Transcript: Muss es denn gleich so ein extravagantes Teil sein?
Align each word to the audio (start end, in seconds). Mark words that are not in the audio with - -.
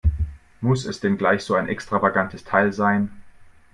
Muss 0.61 0.85
es 0.85 0.99
denn 0.99 1.15
gleich 1.15 1.43
so 1.43 1.53
ein 1.53 1.67
extravagantes 1.67 2.43
Teil 2.43 2.73
sein? 2.73 3.21